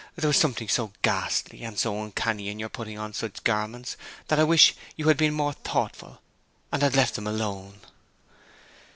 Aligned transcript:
There 0.15 0.27
was 0.29 0.37
something 0.37 0.67
so 0.67 0.93
ghastly 1.03 1.63
and 1.63 1.77
so 1.77 2.01
uncanny 2.01 2.49
in 2.49 2.57
your 2.57 2.69
putting 2.69 2.97
on 2.97 3.13
such 3.13 3.43
garments 3.43 3.97
that 4.29 4.39
I 4.39 4.43
wish 4.43 4.73
you 4.95 5.09
had 5.09 5.17
been 5.17 5.35
more 5.35 5.53
thoughtful, 5.53 6.23
and 6.71 6.81
had 6.81 6.95
left 6.95 7.13
them 7.13 7.27
alone.' 7.27 7.81